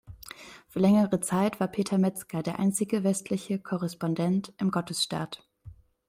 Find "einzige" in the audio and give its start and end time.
2.57-3.03